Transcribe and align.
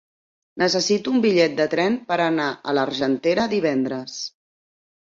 Necessito 0.61 1.13
un 1.17 1.21
bitllet 1.25 1.53
de 1.61 1.67
tren 1.75 1.99
per 2.09 2.19
anar 2.31 2.49
a 2.73 2.77
l'Argentera 2.79 3.49
divendres. 3.57 4.23